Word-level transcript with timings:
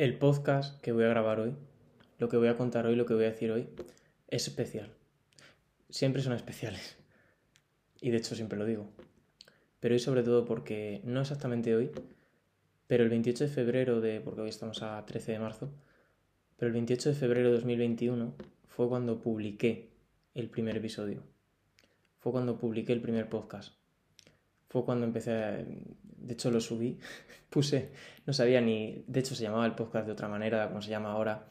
El 0.00 0.16
podcast 0.16 0.80
que 0.80 0.92
voy 0.92 1.04
a 1.04 1.08
grabar 1.08 1.40
hoy, 1.40 1.54
lo 2.18 2.30
que 2.30 2.38
voy 2.38 2.48
a 2.48 2.56
contar 2.56 2.86
hoy, 2.86 2.96
lo 2.96 3.04
que 3.04 3.12
voy 3.12 3.24
a 3.24 3.32
decir 3.32 3.52
hoy, 3.52 3.68
es 4.28 4.48
especial. 4.48 4.94
Siempre 5.90 6.22
son 6.22 6.32
especiales. 6.32 6.96
Y 8.00 8.08
de 8.08 8.16
hecho 8.16 8.34
siempre 8.34 8.58
lo 8.58 8.64
digo. 8.64 8.88
Pero 9.78 9.92
hoy 9.92 9.98
sobre 9.98 10.22
todo 10.22 10.46
porque, 10.46 11.02
no 11.04 11.20
exactamente 11.20 11.76
hoy, 11.76 11.90
pero 12.86 13.04
el 13.04 13.10
28 13.10 13.44
de 13.44 13.50
febrero 13.50 14.00
de, 14.00 14.22
porque 14.22 14.40
hoy 14.40 14.48
estamos 14.48 14.82
a 14.82 15.04
13 15.04 15.32
de 15.32 15.38
marzo, 15.38 15.70
pero 16.56 16.68
el 16.68 16.72
28 16.72 17.10
de 17.10 17.14
febrero 17.14 17.48
de 17.48 17.56
2021 17.56 18.34
fue 18.68 18.88
cuando 18.88 19.20
publiqué 19.20 19.90
el 20.32 20.48
primer 20.48 20.78
episodio. 20.78 21.24
Fue 22.20 22.32
cuando 22.32 22.56
publiqué 22.56 22.94
el 22.94 23.02
primer 23.02 23.28
podcast. 23.28 23.74
Fue 24.70 24.84
cuando 24.84 25.04
empecé 25.04 25.32
a... 25.32 25.50
De 25.56 26.32
hecho 26.32 26.50
lo 26.50 26.60
subí, 26.60 26.98
puse, 27.50 27.90
no 28.24 28.32
sabía 28.32 28.60
ni... 28.60 29.04
De 29.08 29.20
hecho 29.20 29.34
se 29.34 29.42
llamaba 29.42 29.66
el 29.66 29.74
podcast 29.74 30.06
de 30.06 30.12
otra 30.12 30.28
manera, 30.28 30.68
como 30.68 30.80
se 30.80 30.90
llama 30.90 31.10
ahora. 31.10 31.48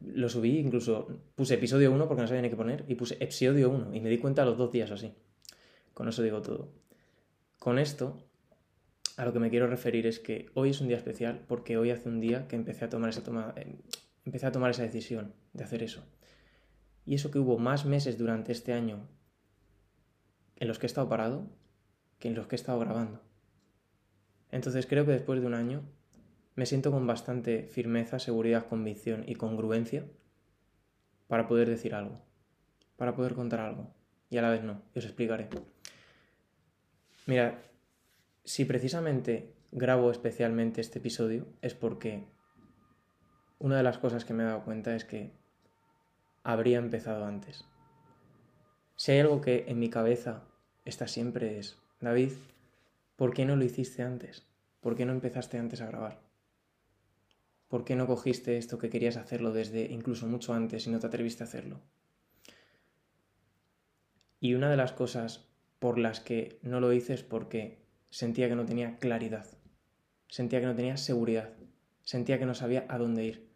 Lo 0.00 0.28
subí, 0.28 0.58
incluso 0.58 1.08
puse 1.34 1.54
episodio 1.54 1.92
1 1.92 2.06
porque 2.06 2.22
no 2.22 2.28
sabía 2.28 2.42
ni 2.42 2.50
qué 2.50 2.56
poner, 2.56 2.84
y 2.86 2.94
puse 2.94 3.16
episodio 3.20 3.70
1, 3.70 3.94
y 3.94 4.00
me 4.00 4.08
di 4.08 4.18
cuenta 4.18 4.42
a 4.42 4.44
los 4.44 4.56
dos 4.56 4.70
días 4.70 4.90
o 4.92 4.94
así. 4.94 5.12
Con 5.94 6.08
eso 6.08 6.22
digo 6.22 6.42
todo. 6.42 6.72
Con 7.58 7.78
esto, 7.80 8.18
a 9.16 9.24
lo 9.24 9.32
que 9.32 9.40
me 9.40 9.50
quiero 9.50 9.66
referir 9.66 10.06
es 10.06 10.20
que 10.20 10.48
hoy 10.54 10.70
es 10.70 10.80
un 10.80 10.88
día 10.88 10.96
especial 10.96 11.44
porque 11.48 11.76
hoy 11.76 11.90
hace 11.90 12.08
un 12.08 12.20
día 12.20 12.46
que 12.46 12.54
empecé 12.54 12.84
a 12.84 12.88
tomar 12.88 13.10
esa, 13.10 13.24
toma, 13.24 13.52
eh, 13.56 13.76
empecé 14.24 14.46
a 14.46 14.52
tomar 14.52 14.70
esa 14.70 14.82
decisión 14.82 15.34
de 15.52 15.64
hacer 15.64 15.82
eso. 15.82 16.04
Y 17.04 17.16
eso 17.16 17.32
que 17.32 17.40
hubo 17.40 17.58
más 17.58 17.84
meses 17.84 18.16
durante 18.16 18.52
este 18.52 18.72
año 18.72 19.08
en 20.62 20.68
los 20.68 20.78
que 20.78 20.86
he 20.86 20.92
estado 20.92 21.08
parado 21.08 21.48
que 22.20 22.28
en 22.28 22.36
los 22.36 22.46
que 22.46 22.54
he 22.54 22.60
estado 22.60 22.78
grabando. 22.78 23.20
Entonces 24.52 24.86
creo 24.86 25.04
que 25.04 25.10
después 25.10 25.40
de 25.40 25.46
un 25.48 25.54
año 25.54 25.82
me 26.54 26.66
siento 26.66 26.92
con 26.92 27.04
bastante 27.04 27.64
firmeza, 27.64 28.20
seguridad, 28.20 28.68
convicción 28.68 29.24
y 29.26 29.34
congruencia 29.34 30.06
para 31.26 31.48
poder 31.48 31.68
decir 31.68 31.96
algo, 31.96 32.22
para 32.96 33.16
poder 33.16 33.34
contar 33.34 33.58
algo. 33.58 33.92
Y 34.30 34.38
a 34.38 34.42
la 34.42 34.50
vez 34.50 34.62
no, 34.62 34.82
y 34.94 35.00
os 35.00 35.04
explicaré. 35.04 35.48
Mira, 37.26 37.60
si 38.44 38.64
precisamente 38.64 39.52
grabo 39.72 40.12
especialmente 40.12 40.80
este 40.80 41.00
episodio 41.00 41.48
es 41.60 41.74
porque 41.74 42.24
una 43.58 43.78
de 43.78 43.82
las 43.82 43.98
cosas 43.98 44.24
que 44.24 44.32
me 44.32 44.44
he 44.44 44.46
dado 44.46 44.62
cuenta 44.62 44.94
es 44.94 45.04
que 45.04 45.32
habría 46.44 46.78
empezado 46.78 47.24
antes. 47.24 47.64
Si 48.94 49.10
hay 49.10 49.18
algo 49.18 49.40
que 49.40 49.64
en 49.66 49.80
mi 49.80 49.90
cabeza 49.90 50.44
está 50.84 51.08
siempre 51.08 51.58
es, 51.58 51.76
David, 52.00 52.32
¿por 53.16 53.32
qué 53.32 53.44
no 53.44 53.56
lo 53.56 53.64
hiciste 53.64 54.02
antes? 54.02 54.44
¿Por 54.80 54.96
qué 54.96 55.06
no 55.06 55.12
empezaste 55.12 55.58
antes 55.58 55.80
a 55.80 55.86
grabar? 55.86 56.20
¿Por 57.68 57.84
qué 57.84 57.96
no 57.96 58.06
cogiste 58.06 58.58
esto 58.58 58.78
que 58.78 58.90
querías 58.90 59.16
hacerlo 59.16 59.52
desde 59.52 59.84
incluso 59.84 60.26
mucho 60.26 60.52
antes 60.52 60.86
y 60.86 60.90
no 60.90 60.98
te 60.98 61.06
atreviste 61.06 61.42
a 61.42 61.46
hacerlo? 61.46 61.80
Y 64.40 64.54
una 64.54 64.70
de 64.70 64.76
las 64.76 64.92
cosas 64.92 65.46
por 65.78 65.98
las 65.98 66.20
que 66.20 66.58
no 66.62 66.80
lo 66.80 66.92
hice 66.92 67.14
es 67.14 67.22
porque 67.22 67.78
sentía 68.10 68.48
que 68.48 68.56
no 68.56 68.64
tenía 68.64 68.98
claridad, 68.98 69.46
sentía 70.28 70.60
que 70.60 70.66
no 70.66 70.74
tenía 70.74 70.96
seguridad, 70.96 71.50
sentía 72.02 72.38
que 72.38 72.46
no 72.46 72.54
sabía 72.54 72.84
a 72.88 72.98
dónde 72.98 73.24
ir, 73.24 73.48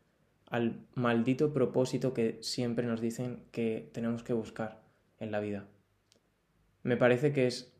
al 0.48 0.86
maldito 0.94 1.52
propósito 1.52 2.14
que 2.14 2.38
siempre 2.40 2.86
nos 2.86 3.00
dicen 3.00 3.42
que 3.50 3.90
tenemos 3.92 4.22
que 4.22 4.32
buscar 4.32 4.80
en 5.18 5.32
la 5.32 5.40
vida. 5.40 5.66
Me 6.86 6.96
parece 6.96 7.32
que 7.32 7.48
es 7.48 7.76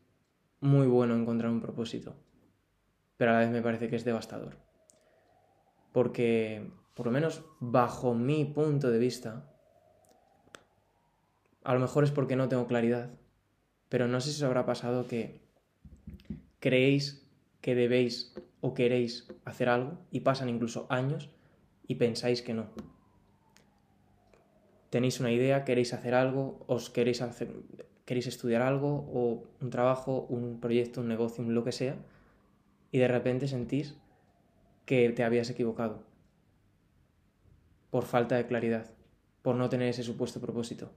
muy 0.59 0.85
bueno 0.85 1.15
encontrar 1.15 1.49
un 1.49 1.61
propósito, 1.61 2.17
pero 3.15 3.31
a 3.31 3.35
la 3.35 3.39
vez 3.39 3.51
me 3.51 3.61
parece 3.61 3.87
que 3.87 3.95
es 3.95 4.03
devastador. 4.03 4.57
Porque, 5.93 6.69
por 6.93 7.05
lo 7.05 7.13
menos 7.13 7.45
bajo 7.61 8.13
mi 8.13 8.43
punto 8.43 8.91
de 8.91 8.99
vista, 8.99 9.49
a 11.63 11.73
lo 11.73 11.79
mejor 11.79 12.03
es 12.03 12.11
porque 12.11 12.35
no 12.35 12.49
tengo 12.49 12.67
claridad, 12.67 13.17
pero 13.87 14.09
no 14.09 14.19
sé 14.19 14.33
si 14.33 14.43
os 14.43 14.43
habrá 14.43 14.65
pasado 14.65 15.07
que 15.07 15.39
creéis 16.59 17.25
que 17.61 17.75
debéis 17.75 18.35
o 18.59 18.73
queréis 18.73 19.29
hacer 19.45 19.69
algo 19.69 20.05
y 20.11 20.19
pasan 20.19 20.49
incluso 20.49 20.85
años 20.89 21.29
y 21.87 21.95
pensáis 21.95 22.41
que 22.41 22.53
no. 22.53 22.67
Tenéis 24.89 25.19
una 25.19 25.31
idea, 25.31 25.65
queréis 25.65 25.93
hacer 25.93 26.13
algo, 26.13 26.63
os 26.67 26.89
queréis 26.89 27.21
hacer, 27.21 27.49
queréis 28.05 28.27
estudiar 28.27 28.61
algo 28.61 29.09
o 29.11 29.43
un 29.61 29.69
trabajo, 29.69 30.25
un 30.29 30.59
proyecto, 30.59 31.01
un 31.01 31.09
negocio, 31.09 31.43
un 31.43 31.53
lo 31.53 31.63
que 31.63 31.73
sea, 31.73 31.97
y 32.91 32.99
de 32.99 33.07
repente 33.07 33.47
sentís 33.47 33.95
que 34.85 35.09
te 35.09 35.23
habías 35.23 35.49
equivocado 35.49 36.03
por 37.89 38.05
falta 38.05 38.35
de 38.35 38.47
claridad, 38.47 38.89
por 39.41 39.55
no 39.55 39.69
tener 39.69 39.89
ese 39.89 40.03
supuesto 40.03 40.39
propósito. 40.39 40.91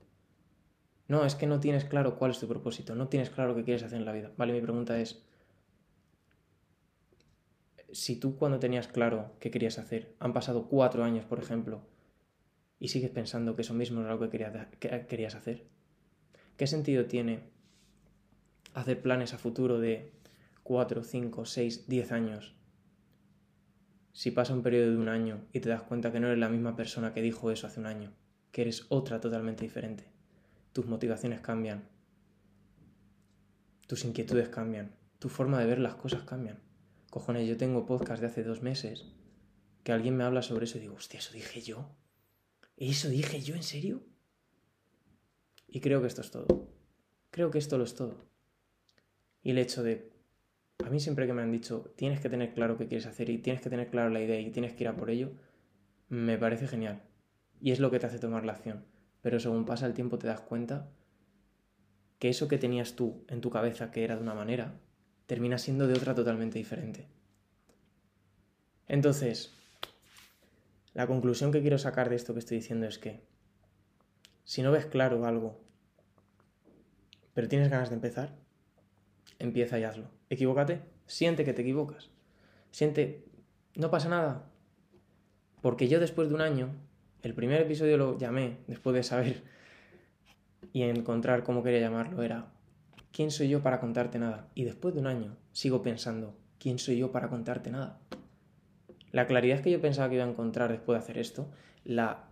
No, 1.07 1.25
es 1.25 1.35
que 1.35 1.47
no 1.47 1.59
tienes 1.59 1.83
claro 1.83 2.17
cuál 2.17 2.31
es 2.31 2.39
tu 2.39 2.47
propósito, 2.47 2.95
no 2.95 3.09
tienes 3.09 3.29
claro 3.29 3.55
qué 3.55 3.65
quieres 3.65 3.83
hacer 3.83 3.99
en 3.99 4.05
la 4.05 4.13
vida. 4.13 4.31
Vale, 4.37 4.53
mi 4.53 4.61
pregunta 4.61 4.97
es, 4.99 5.25
si 7.91 8.15
tú 8.15 8.37
cuando 8.37 8.59
tenías 8.59 8.87
claro 8.87 9.31
qué 9.39 9.51
querías 9.51 9.77
hacer, 9.77 10.15
han 10.19 10.31
pasado 10.31 10.69
cuatro 10.69 11.03
años, 11.03 11.25
por 11.25 11.39
ejemplo, 11.39 11.81
y 12.81 12.89
sigues 12.89 13.11
pensando 13.11 13.55
que 13.55 13.61
eso 13.61 13.73
mismo 13.73 14.01
es 14.01 14.07
algo 14.07 14.29
que 14.29 15.05
querías, 15.07 15.35
hacer, 15.35 15.63
¿qué 16.57 16.67
sentido 16.67 17.05
tiene 17.05 17.51
hacer 18.73 19.01
planes 19.01 19.33
a 19.33 19.37
futuro 19.37 19.79
de 19.79 20.11
cuatro, 20.63 21.03
cinco, 21.03 21.45
seis, 21.45 21.87
diez 21.87 22.11
años 22.11 22.55
si 24.11 24.31
pasa 24.31 24.53
un 24.53 24.63
periodo 24.63 24.91
de 24.91 24.97
un 24.97 25.07
año 25.07 25.45
y 25.53 25.61
te 25.61 25.69
das 25.69 25.83
cuenta 25.83 26.11
que 26.11 26.19
no 26.19 26.27
eres 26.27 26.39
la 26.39 26.49
misma 26.49 26.75
persona 26.75 27.13
que 27.13 27.21
dijo 27.21 27.51
eso 27.51 27.67
hace 27.67 27.79
un 27.79 27.85
año, 27.85 28.11
que 28.51 28.63
eres 28.63 28.85
otra 28.89 29.21
totalmente 29.21 29.63
diferente? 29.63 30.03
Tus 30.73 30.87
motivaciones 30.87 31.39
cambian, 31.39 31.87
tus 33.87 34.03
inquietudes 34.03 34.49
cambian, 34.49 34.95
tu 35.19 35.29
forma 35.29 35.59
de 35.59 35.67
ver 35.67 35.79
las 35.79 35.95
cosas 35.95 36.23
cambian 36.23 36.59
cojones, 37.11 37.45
yo 37.45 37.57
tengo 37.57 37.85
podcast 37.85 38.21
de 38.21 38.27
hace 38.27 38.41
dos 38.41 38.63
meses 38.63 39.05
que 39.83 39.91
alguien 39.91 40.15
me 40.15 40.23
habla 40.23 40.41
sobre 40.41 40.63
eso 40.63 40.77
y 40.77 40.81
digo, 40.81 40.95
hostia, 40.95 41.19
eso 41.19 41.33
dije 41.33 41.61
yo. 41.61 41.89
¿Eso 42.81 43.09
dije 43.09 43.39
yo 43.41 43.53
en 43.53 43.61
serio? 43.61 44.01
Y 45.67 45.81
creo 45.81 46.01
que 46.01 46.07
esto 46.07 46.21
es 46.21 46.31
todo. 46.31 46.67
Creo 47.29 47.51
que 47.51 47.59
esto 47.59 47.77
lo 47.77 47.83
es 47.83 47.93
todo. 47.93 48.17
Y 49.43 49.51
el 49.51 49.59
hecho 49.59 49.83
de, 49.83 50.11
a 50.83 50.89
mí 50.89 50.99
siempre 50.99 51.27
que 51.27 51.33
me 51.33 51.43
han 51.43 51.51
dicho, 51.51 51.93
tienes 51.95 52.21
que 52.21 52.29
tener 52.29 52.55
claro 52.55 52.79
qué 52.79 52.87
quieres 52.87 53.05
hacer 53.05 53.29
y 53.29 53.37
tienes 53.37 53.61
que 53.61 53.69
tener 53.69 53.91
claro 53.91 54.09
la 54.09 54.19
idea 54.19 54.39
y 54.39 54.49
tienes 54.49 54.73
que 54.73 54.85
ir 54.85 54.87
a 54.87 54.95
por 54.95 55.11
ello, 55.11 55.29
me 56.09 56.39
parece 56.39 56.67
genial. 56.67 57.03
Y 57.59 57.69
es 57.69 57.79
lo 57.79 57.91
que 57.91 57.99
te 57.99 58.07
hace 58.07 58.17
tomar 58.17 58.45
la 58.45 58.53
acción. 58.53 58.83
Pero 59.21 59.39
según 59.39 59.65
pasa 59.65 59.85
el 59.85 59.93
tiempo 59.93 60.17
te 60.17 60.25
das 60.25 60.41
cuenta 60.41 60.89
que 62.17 62.29
eso 62.29 62.47
que 62.47 62.57
tenías 62.57 62.95
tú 62.95 63.25
en 63.27 63.41
tu 63.41 63.51
cabeza 63.51 63.91
que 63.91 64.03
era 64.03 64.15
de 64.15 64.23
una 64.23 64.33
manera, 64.33 64.81
termina 65.27 65.59
siendo 65.59 65.85
de 65.85 65.93
otra 65.93 66.15
totalmente 66.15 66.57
diferente. 66.57 67.07
Entonces, 68.87 69.60
la 70.93 71.07
conclusión 71.07 71.51
que 71.51 71.61
quiero 71.61 71.77
sacar 71.77 72.09
de 72.09 72.15
esto 72.15 72.33
que 72.33 72.39
estoy 72.39 72.57
diciendo 72.57 72.85
es 72.85 72.97
que 72.97 73.21
si 74.43 74.61
no 74.61 74.71
ves 74.71 74.85
claro 74.85 75.25
algo, 75.25 75.61
pero 77.33 77.47
tienes 77.47 77.69
ganas 77.69 77.89
de 77.89 77.95
empezar, 77.95 78.35
empieza 79.39 79.79
y 79.79 79.83
hazlo. 79.83 80.09
Equivócate, 80.29 80.81
siente 81.07 81.45
que 81.45 81.53
te 81.53 81.61
equivocas. 81.61 82.09
Siente, 82.71 83.25
no 83.75 83.89
pasa 83.89 84.09
nada. 84.09 84.49
Porque 85.61 85.87
yo 85.87 85.99
después 85.99 86.29
de 86.29 86.35
un 86.35 86.41
año, 86.41 86.69
el 87.21 87.33
primer 87.33 87.61
episodio 87.61 87.97
lo 87.97 88.17
llamé, 88.17 88.57
después 88.67 88.93
de 88.95 89.03
saber 89.03 89.43
y 90.73 90.83
encontrar 90.83 91.43
cómo 91.43 91.63
quería 91.63 91.79
llamarlo, 91.79 92.23
era 92.23 92.51
¿quién 93.11 93.31
soy 93.31 93.49
yo 93.49 93.61
para 93.61 93.79
contarte 93.79 94.19
nada? 94.19 94.49
Y 94.55 94.63
después 94.63 94.93
de 94.93 95.01
un 95.01 95.07
año 95.07 95.37
sigo 95.51 95.81
pensando, 95.81 96.35
¿quién 96.59 96.79
soy 96.79 96.97
yo 96.97 97.11
para 97.11 97.29
contarte 97.29 97.71
nada? 97.71 97.99
La 99.11 99.27
claridad 99.27 99.61
que 99.61 99.71
yo 99.71 99.81
pensaba 99.81 100.09
que 100.09 100.15
iba 100.15 100.23
a 100.23 100.29
encontrar 100.29 100.71
después 100.71 100.97
de 100.97 101.03
hacer 101.03 101.17
esto, 101.17 101.49
la 101.83 102.25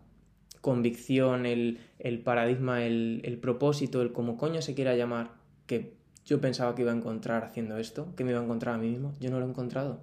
convicción, 0.61 1.45
el, 1.45 1.79
paradigma, 2.23 2.83
el, 2.83 3.39
propósito, 3.41 4.01
el 4.01 4.11
como 4.11 4.37
coño 4.37 4.61
se 4.61 4.75
quiera 4.75 4.95
llamar, 4.95 5.31
que 5.67 5.97
yo 6.25 6.39
pensaba 6.41 6.75
que 6.75 6.83
iba 6.83 6.91
a 6.91 6.95
encontrar 6.95 7.43
haciendo 7.43 7.77
esto, 7.77 8.13
que 8.15 8.23
me 8.23 8.31
iba 8.31 8.39
a 8.39 8.43
encontrar 8.43 8.75
a 8.75 8.77
mí 8.77 8.89
mismo, 8.89 9.15
yo 9.19 9.29
no 9.29 9.39
lo 9.39 9.45
he 9.45 9.49
encontrado. 9.49 10.01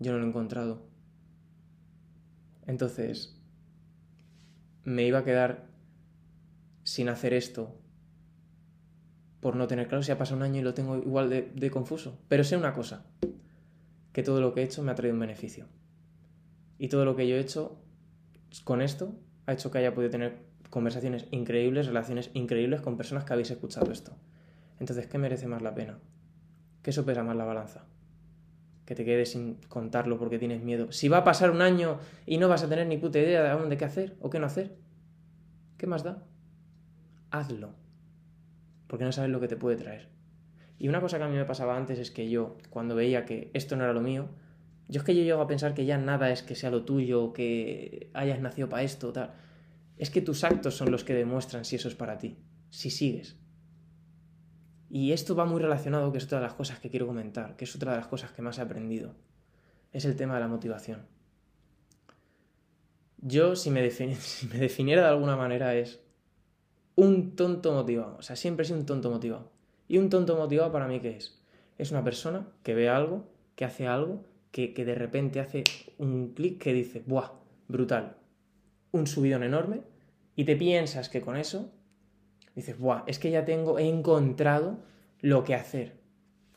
Yo 0.00 0.12
no 0.12 0.18
lo 0.18 0.24
he 0.24 0.28
encontrado. 0.28 0.82
Entonces, 2.66 3.40
me 4.84 5.06
iba 5.06 5.20
a 5.20 5.24
quedar 5.24 5.66
sin 6.82 7.08
hacer 7.08 7.32
esto 7.32 7.74
por 9.40 9.56
no 9.56 9.66
tener 9.66 9.88
claro 9.88 10.02
si 10.02 10.12
ha 10.12 10.18
pasado 10.18 10.38
un 10.38 10.42
año 10.42 10.60
y 10.60 10.64
lo 10.64 10.74
tengo 10.74 10.96
igual 10.96 11.28
de, 11.28 11.70
confuso. 11.70 12.18
Pero 12.28 12.44
sé 12.44 12.56
una 12.56 12.72
cosa, 12.72 13.04
que 14.14 14.22
todo 14.22 14.40
lo 14.40 14.54
que 14.54 14.62
he 14.62 14.64
hecho 14.64 14.82
me 14.82 14.92
ha 14.92 14.94
traído 14.94 15.12
un 15.12 15.20
beneficio. 15.20 15.66
Y 16.78 16.88
todo 16.88 17.04
lo 17.04 17.14
que 17.14 17.28
yo 17.28 17.36
he 17.36 17.40
hecho 17.40 17.78
con 18.64 18.80
esto 18.80 19.14
ha 19.44 19.52
hecho 19.52 19.70
que 19.70 19.76
haya 19.76 19.92
podido 19.92 20.10
tener 20.10 20.38
conversaciones 20.70 21.26
increíbles, 21.30 21.86
relaciones 21.86 22.30
increíbles 22.32 22.80
con 22.80 22.96
personas 22.96 23.24
que 23.24 23.34
habéis 23.34 23.50
escuchado 23.50 23.92
esto. 23.92 24.16
Entonces, 24.80 25.06
¿qué 25.06 25.18
merece 25.18 25.46
más 25.46 25.60
la 25.60 25.74
pena? 25.74 25.98
¿Qué 26.82 26.92
sopesa 26.92 27.22
más 27.22 27.36
la 27.36 27.44
balanza? 27.44 27.84
que 28.84 28.94
te 28.94 29.04
quedes 29.04 29.32
sin 29.32 29.54
contarlo 29.68 30.18
porque 30.18 30.38
tienes 30.38 30.62
miedo. 30.62 30.92
Si 30.92 31.08
va 31.08 31.18
a 31.18 31.24
pasar 31.24 31.50
un 31.50 31.62
año 31.62 31.98
y 32.26 32.38
no 32.38 32.48
vas 32.48 32.62
a 32.62 32.68
tener 32.68 32.86
ni 32.86 32.98
puta 32.98 33.18
idea 33.18 33.42
de 33.42 33.50
aún 33.50 33.68
de 33.68 33.76
qué 33.76 33.84
hacer 33.84 34.16
o 34.20 34.30
qué 34.30 34.38
no 34.38 34.46
hacer, 34.46 34.76
¿qué 35.78 35.86
más 35.86 36.04
da? 36.04 36.22
Hazlo. 37.30 37.70
Porque 38.86 39.04
no 39.04 39.12
sabes 39.12 39.30
lo 39.30 39.40
que 39.40 39.48
te 39.48 39.56
puede 39.56 39.76
traer. 39.76 40.08
Y 40.78 40.88
una 40.88 41.00
cosa 41.00 41.18
que 41.18 41.24
a 41.24 41.28
mí 41.28 41.36
me 41.36 41.44
pasaba 41.44 41.76
antes 41.76 41.98
es 41.98 42.10
que 42.10 42.28
yo, 42.28 42.56
cuando 42.70 42.94
veía 42.94 43.24
que 43.24 43.50
esto 43.54 43.76
no 43.76 43.84
era 43.84 43.92
lo 43.92 44.00
mío, 44.00 44.28
yo 44.88 45.00
es 45.00 45.04
que 45.04 45.14
yo 45.16 45.22
llego 45.22 45.40
a 45.40 45.46
pensar 45.46 45.74
que 45.74 45.86
ya 45.86 45.98
nada 45.98 46.30
es 46.30 46.42
que 46.42 46.54
sea 46.54 46.70
lo 46.70 46.84
tuyo, 46.84 47.32
que 47.32 48.10
hayas 48.12 48.40
nacido 48.40 48.68
para 48.68 48.82
esto, 48.82 49.12
tal. 49.12 49.32
Es 49.96 50.10
que 50.10 50.20
tus 50.20 50.44
actos 50.44 50.76
son 50.76 50.90
los 50.90 51.04
que 51.04 51.14
demuestran 51.14 51.64
si 51.64 51.76
eso 51.76 51.88
es 51.88 51.94
para 51.94 52.18
ti, 52.18 52.36
si 52.68 52.90
sigues. 52.90 53.36
Y 54.90 55.12
esto 55.12 55.34
va 55.34 55.46
muy 55.46 55.60
relacionado, 55.60 56.12
que 56.12 56.18
es 56.18 56.24
otra 56.24 56.38
de 56.38 56.44
las 56.44 56.54
cosas 56.54 56.80
que 56.80 56.90
quiero 56.90 57.06
comentar, 57.06 57.56
que 57.56 57.64
es 57.64 57.74
otra 57.74 57.92
de 57.92 57.98
las 57.98 58.06
cosas 58.06 58.32
que 58.32 58.42
más 58.42 58.58
he 58.58 58.62
aprendido. 58.62 59.14
Es 59.92 60.04
el 60.04 60.16
tema 60.16 60.34
de 60.34 60.40
la 60.40 60.48
motivación. 60.48 61.06
Yo, 63.18 63.56
si 63.56 63.70
me, 63.70 63.90
si 63.90 64.46
me 64.48 64.58
definiera 64.58 65.02
de 65.02 65.08
alguna 65.08 65.36
manera, 65.36 65.74
es 65.74 66.00
un 66.94 67.36
tonto 67.36 67.72
motivado. 67.72 68.16
O 68.18 68.22
sea, 68.22 68.36
siempre 68.36 68.64
he 68.64 68.66
sido 68.66 68.78
un 68.78 68.86
tonto 68.86 69.10
motivado. 69.10 69.53
¿Y 69.94 69.98
un 69.98 70.10
tonto 70.10 70.36
motivado 70.36 70.72
para 70.72 70.88
mí 70.88 70.98
qué 70.98 71.10
es? 71.10 71.38
Es 71.78 71.92
una 71.92 72.02
persona 72.02 72.48
que 72.64 72.74
ve 72.74 72.88
algo, 72.88 73.28
que 73.54 73.64
hace 73.64 73.86
algo, 73.86 74.24
que, 74.50 74.74
que 74.74 74.84
de 74.84 74.96
repente 74.96 75.38
hace 75.38 75.62
un 75.98 76.34
clic 76.34 76.60
que 76.60 76.72
dice, 76.72 77.04
¡buah! 77.06 77.30
Brutal. 77.68 78.16
Un 78.90 79.06
subidón 79.06 79.44
enorme. 79.44 79.82
Y 80.34 80.46
te 80.46 80.56
piensas 80.56 81.08
que 81.08 81.20
con 81.20 81.36
eso 81.36 81.70
dices, 82.56 82.76
¡buah! 82.76 83.04
Es 83.06 83.20
que 83.20 83.30
ya 83.30 83.44
tengo, 83.44 83.78
he 83.78 83.88
encontrado 83.88 84.78
lo 85.20 85.44
que 85.44 85.54
hacer. 85.54 86.00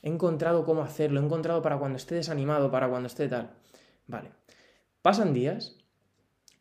He 0.02 0.10
encontrado 0.10 0.66
cómo 0.66 0.82
hacerlo, 0.82 1.22
he 1.22 1.24
encontrado 1.24 1.62
para 1.62 1.78
cuando 1.78 1.98
esté 1.98 2.16
desanimado, 2.16 2.72
para 2.72 2.90
cuando 2.90 3.06
esté 3.06 3.28
tal. 3.28 3.52
Vale. 4.08 4.32
Pasan 5.04 5.36
días, 5.36 5.78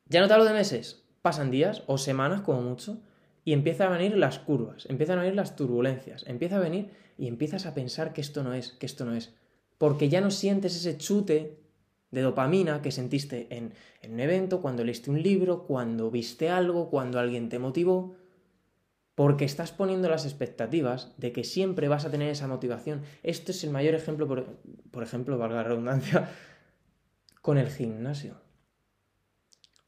ya 0.04 0.20
no 0.20 0.28
te 0.28 0.34
hablo 0.34 0.44
de 0.44 0.52
meses, 0.52 1.06
pasan 1.22 1.50
días 1.50 1.84
o 1.86 1.96
semanas 1.96 2.42
como 2.42 2.60
mucho, 2.60 3.00
y 3.46 3.52
empiezan 3.52 3.92
a 3.92 3.96
venir 3.96 4.16
las 4.16 4.40
curvas, 4.40 4.86
empiezan 4.90 5.20
a 5.20 5.22
venir 5.22 5.36
las 5.36 5.54
turbulencias, 5.54 6.24
empieza 6.26 6.56
a 6.56 6.58
venir 6.58 6.90
y 7.16 7.28
empiezas 7.28 7.64
a 7.64 7.74
pensar 7.74 8.12
que 8.12 8.20
esto 8.20 8.42
no 8.42 8.52
es, 8.52 8.72
que 8.72 8.86
esto 8.86 9.04
no 9.04 9.14
es. 9.14 9.34
Porque 9.78 10.08
ya 10.08 10.20
no 10.20 10.32
sientes 10.32 10.74
ese 10.74 10.98
chute 10.98 11.60
de 12.10 12.20
dopamina 12.22 12.82
que 12.82 12.90
sentiste 12.90 13.46
en, 13.56 13.72
un 14.10 14.18
evento, 14.18 14.60
cuando 14.60 14.82
leíste 14.82 15.12
un 15.12 15.22
libro, 15.22 15.62
cuando 15.62 16.10
viste 16.10 16.50
algo, 16.50 16.90
cuando 16.90 17.20
alguien 17.20 17.48
te 17.48 17.60
motivó, 17.60 18.16
porque 19.14 19.44
estás 19.44 19.70
poniendo 19.70 20.08
las 20.08 20.24
expectativas 20.24 21.14
de 21.16 21.30
que 21.30 21.44
siempre 21.44 21.86
vas 21.86 22.04
a 22.04 22.10
tener 22.10 22.30
esa 22.30 22.48
motivación. 22.48 23.02
Esto 23.22 23.52
es 23.52 23.62
el 23.62 23.70
mayor 23.70 23.94
ejemplo, 23.94 24.26
por, 24.26 24.44
por 24.90 25.04
ejemplo, 25.04 25.38
valga 25.38 25.58
la 25.58 25.62
redundancia, 25.62 26.30
con 27.42 27.58
el 27.58 27.70
gimnasio. 27.70 28.45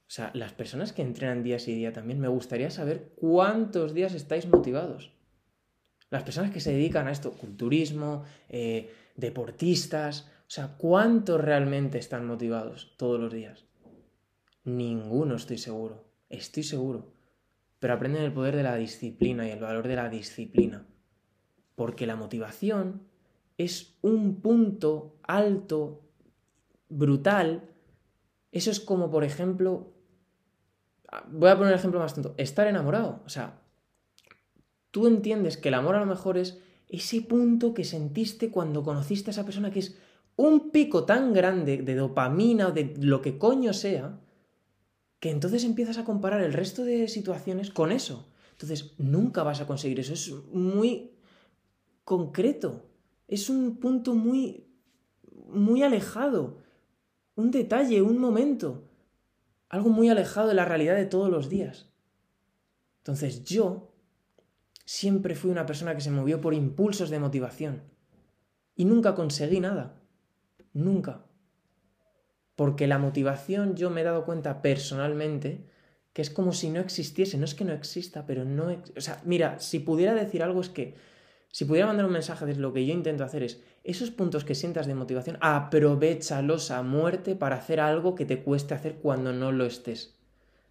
O 0.09 0.11
sea, 0.11 0.31
las 0.33 0.55
personas 0.55 0.95
que 0.95 1.03
entrenan 1.03 1.43
día 1.43 1.59
y 1.59 1.75
día 1.75 1.93
también, 1.93 2.19
me 2.19 2.29
gustaría 2.29 2.71
saber 2.71 3.13
cuántos 3.15 3.93
días 3.93 4.15
estáis 4.15 4.47
motivados. 4.47 5.13
Las 6.09 6.23
personas 6.23 6.51
que 6.51 6.61
se 6.61 6.73
dedican 6.73 7.09
a 7.09 7.13
esto, 7.13 7.33
culturismo, 7.33 8.25
eh, 8.49 8.91
deportistas, 9.17 10.31
o 10.47 10.51
sea, 10.51 10.79
¿cuántos 10.79 11.39
realmente 11.39 11.99
están 11.99 12.27
motivados 12.27 12.95
todos 12.97 13.21
los 13.21 13.31
días? 13.31 13.67
Ninguno 14.65 15.35
estoy 15.35 15.59
seguro, 15.59 16.11
estoy 16.31 16.63
seguro. 16.63 17.13
Pero 17.79 17.93
aprenden 17.93 18.23
el 18.23 18.33
poder 18.33 18.57
de 18.57 18.63
la 18.63 18.77
disciplina 18.77 19.47
y 19.47 19.51
el 19.51 19.61
valor 19.61 19.87
de 19.87 19.97
la 19.97 20.09
disciplina. 20.09 20.87
Porque 21.75 22.07
la 22.07 22.17
motivación 22.17 23.03
es 23.59 23.99
un 24.01 24.41
punto 24.41 25.19
alto, 25.23 26.09
brutal. 26.89 27.69
Eso 28.53 28.71
es 28.71 28.81
como, 28.81 29.11
por 29.11 29.23
ejemplo, 29.23 29.98
voy 31.31 31.49
a 31.49 31.57
poner 31.57 31.73
un 31.73 31.79
ejemplo 31.79 32.01
más 32.01 32.15
tonto, 32.15 32.35
estar 32.37 32.67
enamorado. 32.67 33.23
O 33.25 33.29
sea, 33.29 33.61
tú 34.91 35.07
entiendes 35.07 35.57
que 35.57 35.69
el 35.69 35.75
amor 35.75 35.97
a 35.97 36.01
lo 36.01 36.07
mejor 36.07 36.39
es 36.39 36.59
ese 36.89 37.21
punto 37.23 37.75
que 37.75 37.85
sentiste 37.85 38.51
cuando 38.51 38.83
conociste 38.83 39.31
a 39.31 39.33
esa 39.33 39.45
persona 39.45 39.71
que 39.71 39.81
es 39.81 39.99
un 40.37 40.71
pico 40.71 41.05
tan 41.05 41.33
grande 41.33 41.79
de 41.79 41.95
dopamina 41.95 42.69
o 42.69 42.73
de 42.73 42.95
lo 43.01 43.21
que 43.21 43.39
coño 43.39 43.73
sea, 43.73 44.21
que 45.21 45.31
entonces 45.31 45.65
empiezas 45.65 45.99
a 45.99 46.05
comparar 46.05 46.41
el 46.41 46.53
resto 46.53 46.85
de 46.85 47.09
situaciones 47.09 47.71
con 47.71 47.91
eso. 47.91 48.29
Entonces, 48.53 48.95
nunca 48.99 49.43
vas 49.43 49.61
a 49.61 49.67
conseguir 49.67 50.01
eso. 50.01 50.13
Es 50.13 50.33
muy 50.53 51.13
concreto. 52.05 52.87
Es 53.27 53.51
un 53.51 53.77
punto 53.77 54.15
muy 54.15 54.69
muy 55.49 55.83
alejado. 55.83 56.59
Un 57.35 57.51
detalle, 57.51 58.03
un 58.03 58.19
momento 58.19 58.88
algo 59.69 59.91
muy 59.91 60.09
alejado 60.09 60.49
de 60.49 60.55
la 60.55 60.65
realidad 60.65 60.97
de 60.97 61.07
todos 61.07 61.31
los 61.31 61.49
días. 61.49 61.91
Entonces 62.99 63.45
yo 63.45 63.93
siempre 64.85 65.35
fui 65.35 65.51
una 65.51 65.67
persona 65.67 65.95
que 65.95 66.01
se 66.01 66.11
movió 66.11 66.41
por 66.41 66.55
impulsos 66.55 67.11
de 67.11 67.19
motivación 67.19 67.83
y 68.75 68.85
nunca 68.85 69.15
conseguí 69.15 69.61
nada. 69.61 70.01
Nunca. 70.73 71.25
Porque 72.57 72.87
la 72.87 72.99
motivación 72.99 73.77
yo 73.77 73.91
me 73.91 74.01
he 74.01 74.05
dado 74.05 74.25
cuenta 74.25 74.63
personalmente 74.63 75.67
que 76.13 76.23
es 76.23 76.31
como 76.31 76.53
si 76.53 76.71
no 76.71 76.81
existiese. 76.81 77.39
No 77.39 77.45
es 77.45 77.55
que 77.55 77.65
no 77.65 77.73
exista, 77.73 78.27
pero 78.27 78.45
no... 78.45 78.83
O 78.97 79.01
sea, 79.01 79.21
mira, 79.25 79.61
si 79.61 79.79
pudiera 79.79 80.15
decir 80.15 80.43
algo 80.43 80.61
es 80.61 80.69
que 80.69 80.95
si 81.51 81.65
pudiera 81.65 81.87
mandar 81.87 82.07
un 82.07 82.13
mensaje 82.13 82.47
de 82.47 82.55
lo 82.57 82.73
que 82.73 82.85
yo 82.85 82.93
intento 82.93 83.25
hacer 83.25 83.43
es, 83.43 83.63
esos 83.83 84.11
puntos 84.11 84.45
que 84.45 84.55
sientas 84.55 84.87
de 84.87 84.95
motivación, 84.95 85.39
aprovechalos 85.41 86.71
a 86.71 86.83
muerte 86.83 87.37
para 87.37 87.57
hacer 87.57 87.81
algo 87.81 88.15
que 88.15 88.27
te 88.27 88.43
cueste 88.43 88.75
hacer 88.75 88.97
cuando 88.97 89.33
no 89.33 89.51
lo 89.51 89.65
estés. 89.65 90.19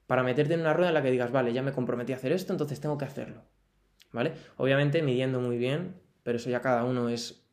Para 0.06 0.24
meterte 0.24 0.54
en 0.54 0.62
una 0.62 0.74
rueda 0.74 0.90
en 0.90 0.94
la 0.94 1.02
que 1.02 1.12
digas, 1.12 1.32
vale, 1.32 1.52
ya 1.52 1.64
me 1.64 1.74
comprometí 1.74 2.14
a 2.14 2.16
hacer 2.16 2.32
esto, 2.32 2.54
entonces 2.54 2.80
tengo 2.80 2.98
que 2.98 3.06
hacerlo. 3.06 3.42
¿Vale? 4.14 4.34
Obviamente 4.56 5.02
midiendo 5.02 5.42
muy 5.42 5.58
bien, 5.58 5.96
pero 6.24 6.38
eso 6.38 6.50
ya 6.50 6.62
cada 6.62 6.84
uno 6.86 7.10
es. 7.10 7.44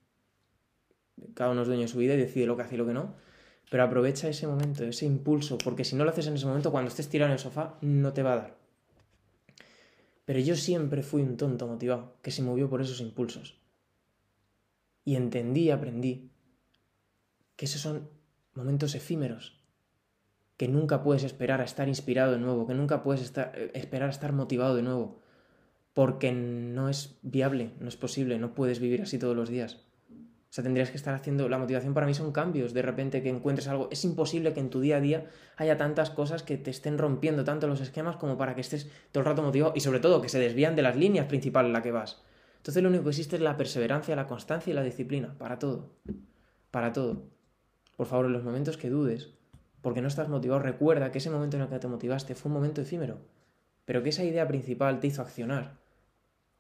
Cada 1.35 1.51
uno 1.51 1.63
es 1.63 1.69
dueño 1.69 1.83
de 1.83 1.89
su 1.89 1.99
vida 1.99 2.15
y 2.15 2.19
decide 2.19 2.47
lo 2.47 2.57
que 2.57 2.63
hace 2.63 2.75
y 2.75 2.79
lo 2.79 2.87
que 2.87 2.93
no. 2.93 3.15
Pero 3.71 3.83
aprovecha 3.83 4.29
ese 4.29 4.47
momento, 4.47 4.85
ese 4.85 5.07
impulso, 5.07 5.59
porque 5.59 5.85
si 5.85 5.97
no 5.97 6.05
lo 6.05 6.11
haces 6.11 6.27
en 6.27 6.35
ese 6.35 6.47
momento, 6.47 6.71
cuando 6.71 6.89
estés 6.89 7.09
tirado 7.09 7.29
en 7.31 7.33
el 7.33 7.39
sofá, 7.39 7.79
no 7.81 8.13
te 8.13 8.23
va 8.23 8.35
a 8.35 8.37
dar. 8.37 8.64
Pero 10.25 10.41
yo 10.41 10.57
siempre 10.57 11.03
fui 11.03 11.23
un 11.23 11.37
tonto 11.37 11.67
motivado, 11.67 12.17
que 12.23 12.31
se 12.31 12.43
movió 12.43 12.71
por 12.71 12.81
esos 12.81 13.01
impulsos. 13.01 13.61
Y 15.05 15.17
entendí 15.17 15.65
y 15.65 15.71
aprendí 15.71 16.31
que 17.57 17.67
esos 17.67 17.81
son 17.81 18.09
momentos 18.55 18.95
efímeros, 18.95 19.61
que 20.57 20.69
nunca 20.69 21.03
puedes 21.03 21.25
esperar 21.25 21.61
a 21.61 21.65
estar 21.65 21.89
inspirado 21.89 22.33
de 22.33 22.39
nuevo, 22.39 22.67
que 22.67 22.75
nunca 22.75 23.03
puedes 23.03 23.33
eh, 23.37 23.71
esperar 23.75 24.09
a 24.09 24.13
estar 24.13 24.33
motivado 24.33 24.77
de 24.77 24.83
nuevo, 24.83 25.21
porque 25.93 26.33
no 26.33 26.89
es 26.89 27.19
viable, 27.23 27.73
no 27.81 27.89
es 27.89 27.97
posible, 27.97 28.39
no 28.39 28.55
puedes 28.55 28.81
vivir 28.81 29.03
así 29.03 29.19
todos 29.19 29.37
los 29.37 29.49
días. 29.49 29.85
O 30.55 30.57
sea, 30.57 30.63
tendrías 30.63 30.93
que 30.93 30.97
estar 30.97 31.13
haciendo. 31.13 31.49
La 31.49 31.59
motivación 31.59 31.95
para 31.95 32.07
mí 32.07 32.15
son 32.15 32.31
cambios. 32.31 32.73
De 32.73 32.81
repente 32.81 33.25
que 33.25 33.29
encuentres 33.29 33.67
algo. 33.67 33.89
Es 33.91 34.05
imposible 34.05 34.53
que 34.53 34.61
en 34.61 34.71
tu 34.71 34.79
día 34.79 34.99
a 34.99 35.01
día 35.01 35.27
haya 35.57 35.77
tantas 35.77 36.11
cosas 36.11 36.45
que 36.45 36.57
te 36.57 36.71
estén 36.71 36.97
rompiendo 36.97 37.43
tanto 37.43 37.67
los 37.67 37.81
esquemas 37.81 38.15
como 38.15 38.39
para 38.39 38.55
que 38.55 38.61
estés 38.61 38.89
todo 39.11 39.23
el 39.23 39.25
rato 39.25 39.43
motivado 39.43 39.73
y 39.75 39.81
sobre 39.81 39.99
todo 39.99 40.23
que 40.23 40.29
se 40.29 40.39
desvían 40.39 40.77
de 40.77 40.83
las 40.83 40.95
líneas 40.95 41.27
principales 41.27 41.71
en 41.71 41.73
la 41.73 41.83
que 41.83 41.91
vas. 41.91 42.23
Entonces 42.59 42.85
lo 42.85 42.89
único 42.89 43.03
que 43.03 43.11
existe 43.11 43.35
es 43.35 43.43
la 43.43 43.57
perseverancia, 43.57 44.15
la 44.15 44.29
constancia 44.29 44.71
y 44.71 44.75
la 44.75 44.85
disciplina. 44.85 45.35
Para 45.39 45.59
todo. 45.59 45.91
Para 46.71 46.93
todo. 46.93 47.25
Por 47.97 48.07
favor, 48.07 48.27
en 48.27 48.35
los 48.35 48.45
momentos 48.45 48.77
que 48.77 48.91
dudes, 48.91 49.31
porque 49.83 50.03
no 50.03 50.07
estás 50.07 50.29
motivado, 50.29 50.61
recuerda 50.61 51.11
que 51.11 51.19
ese 51.19 51.31
momento 51.31 51.57
en 51.57 51.65
el 51.65 51.69
que 51.69 51.81
te 51.81 51.89
motivaste 51.89 52.37
fue 52.37 52.51
un 52.51 52.55
momento 52.55 52.81
efímero. 52.81 53.19
Pero 53.87 54.05
que 54.05 54.11
esa 54.11 54.23
idea 54.23 54.47
principal 54.47 55.01
te 55.01 55.09
hizo 55.09 55.21
accionar. 55.21 55.79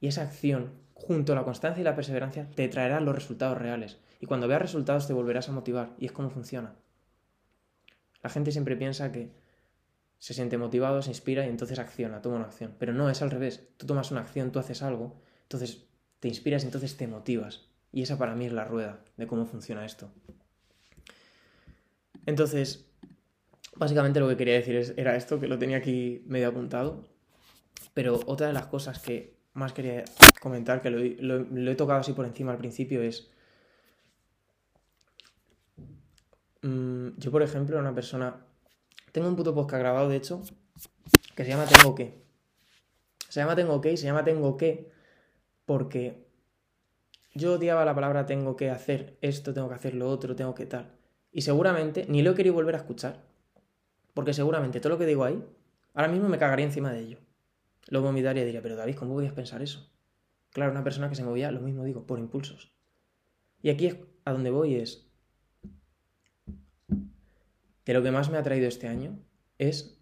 Y 0.00 0.08
esa 0.08 0.22
acción 0.22 0.82
junto 0.94 1.32
a 1.32 1.36
la 1.36 1.44
constancia 1.44 1.80
y 1.80 1.84
la 1.84 1.94
perseverancia, 1.94 2.48
te 2.54 2.68
traerán 2.68 3.04
los 3.04 3.14
resultados 3.14 3.58
reales. 3.58 3.98
Y 4.20 4.26
cuando 4.26 4.48
veas 4.48 4.62
resultados 4.62 5.06
te 5.06 5.12
volverás 5.12 5.48
a 5.48 5.52
motivar. 5.52 5.94
Y 5.98 6.06
es 6.06 6.12
como 6.12 6.30
funciona. 6.30 6.74
La 8.22 8.30
gente 8.30 8.52
siempre 8.52 8.76
piensa 8.76 9.12
que 9.12 9.32
se 10.18 10.32
siente 10.32 10.56
motivado, 10.56 11.02
se 11.02 11.10
inspira 11.10 11.44
y 11.44 11.50
entonces 11.50 11.78
acciona, 11.78 12.22
toma 12.22 12.36
una 12.36 12.46
acción. 12.46 12.74
Pero 12.78 12.94
no, 12.94 13.10
es 13.10 13.20
al 13.20 13.30
revés. 13.30 13.68
Tú 13.76 13.86
tomas 13.86 14.10
una 14.10 14.22
acción, 14.22 14.52
tú 14.52 14.58
haces 14.58 14.82
algo, 14.82 15.20
entonces 15.42 15.84
te 16.20 16.28
inspiras 16.28 16.62
y 16.62 16.66
entonces 16.66 16.96
te 16.96 17.06
motivas. 17.06 17.68
Y 17.92 18.02
esa 18.02 18.16
para 18.16 18.34
mí 18.34 18.46
es 18.46 18.52
la 18.52 18.64
rueda 18.64 19.04
de 19.18 19.26
cómo 19.26 19.44
funciona 19.44 19.84
esto. 19.84 20.10
Entonces, 22.24 22.86
básicamente 23.76 24.20
lo 24.20 24.28
que 24.28 24.36
quería 24.38 24.54
decir 24.54 24.94
era 24.96 25.16
esto, 25.16 25.38
que 25.38 25.48
lo 25.48 25.58
tenía 25.58 25.76
aquí 25.76 26.22
medio 26.26 26.48
apuntado. 26.48 27.06
Pero 27.92 28.20
otra 28.26 28.46
de 28.46 28.54
las 28.54 28.66
cosas 28.66 28.98
que 28.98 29.33
más 29.54 29.72
quería 29.72 30.04
comentar, 30.40 30.82
que 30.82 30.90
lo, 30.90 31.70
he 31.70 31.74
tocado 31.74 32.00
así 32.00 32.12
por 32.12 32.26
encima 32.26 32.52
al 32.52 32.58
principio, 32.58 33.02
es... 33.02 33.30
Mm, 36.62 37.18
yo, 37.18 37.30
por 37.30 37.42
ejemplo, 37.42 37.78
una 37.78 37.94
persona... 37.94 38.36
Tengo 39.12 39.28
un 39.28 39.36
puto 39.36 39.54
podcast 39.54 39.80
grabado, 39.80 40.08
de 40.08 40.16
hecho, 40.16 40.42
que 41.34 41.44
se 41.44 41.50
llama 41.50 41.66
Tengo 41.66 41.94
que. 41.94 42.22
Se 43.28 43.40
llama 43.40 43.54
Tengo 43.54 43.80
que 43.80 43.92
y 43.92 43.96
se 43.96 44.06
llama 44.06 44.24
Tengo 44.24 44.56
que 44.56 44.90
porque 45.66 46.26
yo 47.34 47.54
odiaba 47.54 47.84
la 47.84 47.94
palabra 47.94 48.26
tengo 48.26 48.56
que 48.56 48.70
hacer 48.70 49.16
esto, 49.20 49.54
tengo 49.54 49.68
que 49.68 49.74
hacer 49.74 49.94
lo 49.94 50.08
otro, 50.08 50.36
tengo 50.36 50.54
que 50.54 50.66
tal. 50.66 50.92
Y 51.32 51.42
seguramente 51.42 52.06
ni 52.08 52.22
lo 52.22 52.32
he 52.32 52.34
querido 52.34 52.54
volver 52.54 52.74
a 52.74 52.78
escuchar. 52.78 53.22
Porque 54.12 54.32
seguramente 54.32 54.80
todo 54.80 54.90
lo 54.90 54.98
que 54.98 55.06
digo 55.06 55.24
ahí, 55.24 55.44
ahora 55.94 56.08
mismo 56.08 56.28
me 56.28 56.38
cagaría 56.38 56.66
encima 56.66 56.92
de 56.92 57.00
ello. 57.00 57.18
Lo 57.88 58.02
vomitaría 58.02 58.42
y 58.42 58.46
diría, 58.46 58.62
pero 58.62 58.76
David, 58.76 58.96
¿cómo 58.96 59.14
podías 59.14 59.32
pensar 59.32 59.62
eso? 59.62 59.90
Claro, 60.50 60.72
una 60.72 60.84
persona 60.84 61.08
que 61.08 61.16
se 61.16 61.24
movía, 61.24 61.50
lo 61.50 61.60
mismo 61.60 61.84
digo, 61.84 62.06
por 62.06 62.18
impulsos. 62.18 62.72
Y 63.62 63.70
aquí 63.70 63.86
es 63.86 63.96
a 64.24 64.32
donde 64.32 64.50
voy 64.50 64.76
es, 64.76 65.10
de 67.84 67.92
lo 67.92 68.02
que 68.02 68.10
más 68.10 68.30
me 68.30 68.38
ha 68.38 68.42
traído 68.42 68.68
este 68.68 68.88
año 68.88 69.18
es 69.58 70.00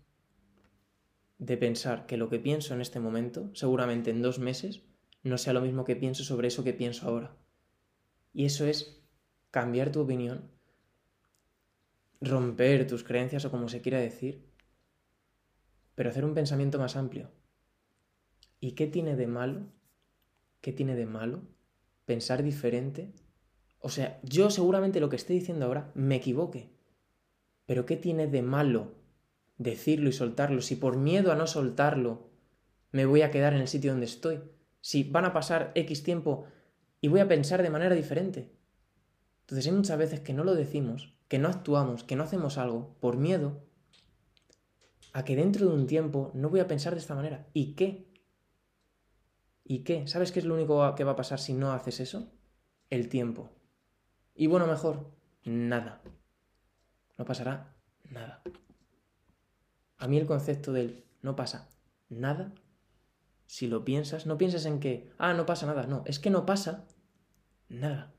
de 1.39 1.57
pensar 1.57 2.07
que 2.07 2.17
lo 2.17 2.29
que 2.29 2.39
pienso 2.39 2.75
en 2.75 2.81
este 2.81 3.01
momento, 3.01 3.51
seguramente 3.55 4.11
en 4.11 4.23
dos 4.23 4.39
meses, 4.39 4.83
no 5.23 5.39
sea 5.39 5.53
lo 5.53 5.61
mismo 5.61 5.85
que 5.85 5.97
pienso 5.97 6.23
sobre 6.23 6.49
eso 6.49 6.63
que 6.63 6.73
pienso 6.73 7.09
ahora. 7.09 7.37
Y 8.33 8.45
eso 8.45 8.65
es 8.65 9.03
cambiar 9.51 9.91
tu 9.91 10.01
opinión, 10.01 10.51
romper 12.21 12.87
tus 12.87 13.03
creencias 13.03 13.45
o 13.45 13.51
como 13.51 13.69
se 13.69 13.81
quiera 13.81 13.99
decir, 13.99 14.47
pero 15.95 16.11
hacer 16.11 16.25
un 16.25 16.35
pensamiento 16.35 16.79
más 16.79 16.97
amplio. 16.97 17.31
¿Y 18.63 18.73
qué 18.73 18.87
tiene 18.87 19.17
de 19.17 19.27
malo? 19.27 19.63
¿Qué 20.61 20.73
tiene 20.73 20.95
de 20.95 21.05
malo 21.05 21.43
pensar 22.05 22.45
diferente? 22.45 23.13
O 23.81 23.89
sea, 23.89 24.21
yo 24.23 24.51
seguramente 24.51 25.01
lo 25.01 25.09
que 25.09 25.17
estoy 25.17 25.41
diciendo 25.41 25.67
ahora 25.67 25.91
me 25.97 26.15
equivoque, 26.15 26.71
pero 27.67 27.87
¿qué 27.87 27.97
tiene 27.97 28.29
de 28.29 28.41
malo 28.41 28.95
decirlo 29.59 30.09
y 30.09 30.13
soltarlo 30.13 30.63
si 30.63 30.77
por 30.77 30.97
miedo 30.97 31.33
a 31.33 31.35
no 31.35 31.49
soltarlo 31.49 32.31
me 32.93 33.05
voy 33.05 33.23
a 33.23 33.33
quedar 33.33 33.53
en 33.53 33.63
el 33.63 33.67
sitio 33.67 33.91
donde 33.91 34.07
estoy? 34.07 34.41
Si 34.81 35.03
van 35.03 35.25
a 35.25 35.33
pasar 35.33 35.73
X 35.75 36.05
tiempo 36.05 36.45
y 37.01 37.09
voy 37.09 37.19
a 37.19 37.27
pensar 37.27 37.65
de 37.65 37.71
manera 37.71 37.97
diferente. 37.97 38.53
Entonces 39.41 39.67
hay 39.67 39.73
muchas 39.73 39.99
veces 39.99 40.21
que 40.21 40.35
no 40.35 40.45
lo 40.45 40.55
decimos, 40.55 41.13
que 41.27 41.41
no 41.41 41.49
actuamos, 41.49 42.05
que 42.05 42.15
no 42.15 42.23
hacemos 42.23 42.59
algo 42.59 42.95
por 43.01 43.17
miedo 43.17 43.61
a 45.13 45.25
que 45.25 45.35
dentro 45.35 45.67
de 45.67 45.75
un 45.75 45.89
tiempo 45.89 46.31
no 46.35 46.49
voy 46.49 46.61
a 46.61 46.69
pensar 46.69 46.95
de 46.95 47.01
esta 47.01 47.17
manera. 47.17 47.49
¿Y 47.55 47.75
qué? 47.75 48.12
¿Y 49.65 49.85
qué? 49.85 50.07
¿Sabes 50.09 50.33
qué 50.33 50.41
es 50.41 50.45
lo 50.45 50.55
único 50.55 50.95
que 50.95 51.05
va 51.05 51.13
a 51.13 51.17
pasar 51.17 51.39
si 51.39 51.55
no 51.55 51.73
haces 51.73 52.01
eso? 52.01 52.33
El 52.91 53.09
tiempo. 53.09 53.51
Y 54.35 54.47
bueno, 54.47 54.67
mejor, 54.67 55.11
nada. 55.45 56.03
No 57.19 57.25
pasará 57.25 57.75
nada. 58.11 58.43
A 59.99 60.09
mí 60.09 60.19
el 60.19 60.27
concepto 60.27 60.73
del 60.73 61.05
no 61.23 61.37
pasa 61.37 61.71
nada, 62.09 62.53
si 63.47 63.67
lo 63.67 63.85
piensas, 63.85 64.27
no 64.27 64.39
piensas 64.39 64.67
en 64.67 64.81
que, 64.81 65.13
ah, 65.19 65.35
no 65.35 65.47
pasa 65.47 65.67
nada, 65.67 65.87
no, 65.87 66.03
es 66.07 66.19
que 66.19 66.31
no 66.31 66.47
pasa 66.47 66.87
nada. 67.69 68.15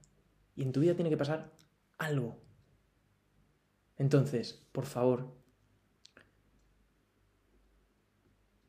Y 0.55 0.63
en 0.63 0.71
tu 0.71 0.79
vida 0.79 0.95
tiene 0.95 1.09
que 1.09 1.17
pasar 1.17 1.51
algo. 1.97 2.39
Entonces, 3.97 4.65
por 4.71 4.85
favor, 4.85 5.35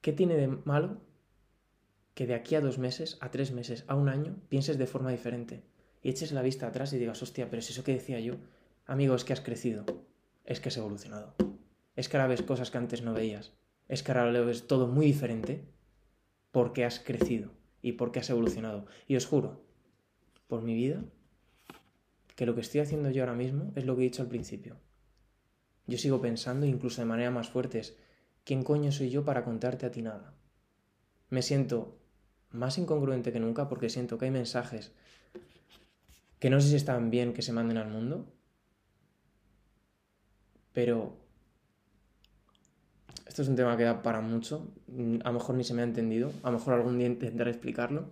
¿qué 0.00 0.12
tiene 0.12 0.34
de 0.34 0.48
malo 0.48 1.00
que 2.14 2.26
de 2.26 2.34
aquí 2.34 2.54
a 2.54 2.60
dos 2.60 2.78
meses, 2.78 3.18
a 3.20 3.30
tres 3.30 3.52
meses, 3.52 3.84
a 3.86 3.94
un 3.94 4.08
año, 4.08 4.36
pienses 4.48 4.78
de 4.78 4.86
forma 4.86 5.10
diferente? 5.10 5.62
Y 6.02 6.10
eches 6.10 6.32
la 6.32 6.42
vista 6.42 6.66
atrás 6.66 6.92
y 6.92 6.98
digas, 6.98 7.22
hostia, 7.22 7.50
pero 7.50 7.60
es 7.60 7.70
eso 7.70 7.84
que 7.84 7.94
decía 7.94 8.20
yo. 8.20 8.34
Amigo, 8.86 9.14
es 9.14 9.24
que 9.24 9.32
has 9.32 9.40
crecido. 9.40 9.84
Es 10.44 10.60
que 10.60 10.68
has 10.68 10.76
evolucionado 10.76 11.34
es 11.96 12.08
que 12.08 12.16
ahora 12.16 12.28
ves 12.28 12.42
cosas 12.42 12.70
que 12.70 12.78
antes 12.78 13.02
no 13.02 13.14
veías, 13.14 13.52
es 13.88 14.02
que 14.02 14.12
ahora 14.12 14.32
lo 14.32 14.46
ves 14.46 14.66
todo 14.66 14.86
muy 14.86 15.06
diferente 15.06 15.64
porque 16.50 16.84
has 16.84 16.98
crecido 16.98 17.50
y 17.82 17.92
porque 17.92 18.20
has 18.20 18.30
evolucionado. 18.30 18.86
Y 19.06 19.16
os 19.16 19.26
juro, 19.26 19.64
por 20.46 20.62
mi 20.62 20.74
vida, 20.74 21.04
que 22.36 22.46
lo 22.46 22.54
que 22.54 22.62
estoy 22.62 22.80
haciendo 22.80 23.10
yo 23.10 23.22
ahora 23.22 23.34
mismo 23.34 23.72
es 23.76 23.84
lo 23.84 23.94
que 23.94 24.02
he 24.02 24.04
dicho 24.04 24.22
al 24.22 24.28
principio. 24.28 24.76
Yo 25.86 25.98
sigo 25.98 26.20
pensando, 26.20 26.66
incluso 26.66 27.02
de 27.02 27.06
manera 27.06 27.30
más 27.30 27.48
fuerte, 27.48 27.78
es, 27.78 27.96
¿quién 28.44 28.62
coño 28.62 28.90
soy 28.90 29.10
yo 29.10 29.24
para 29.24 29.44
contarte 29.44 29.86
a 29.86 29.90
ti 29.90 30.02
nada? 30.02 30.34
Me 31.28 31.42
siento 31.42 31.98
más 32.54 32.78
incongruente 32.78 33.32
que 33.32 33.40
nunca 33.40 33.68
porque 33.68 33.88
siento 33.88 34.16
que 34.18 34.26
hay 34.26 34.30
mensajes 34.30 34.92
que 36.38 36.50
no 36.50 36.60
sé 36.60 36.68
si 36.68 36.76
están 36.76 37.10
bien 37.10 37.32
que 37.32 37.42
se 37.42 37.52
manden 37.52 37.78
al 37.78 37.88
mundo, 37.88 38.32
pero 40.74 41.16
esto 43.26 43.42
es 43.42 43.48
un 43.48 43.56
tema 43.56 43.76
que 43.76 43.84
da 43.84 44.02
para 44.02 44.20
mucho. 44.20 44.74
Mm, 44.86 45.16
a 45.24 45.28
lo 45.28 45.38
mejor 45.38 45.54
ni 45.56 45.64
se 45.64 45.72
me 45.72 45.82
ha 45.82 45.84
entendido. 45.84 46.32
A 46.42 46.50
lo 46.50 46.58
mejor 46.58 46.74
algún 46.74 46.98
día 46.98 47.06
intentaré 47.06 47.50
explicarlo. 47.50 48.10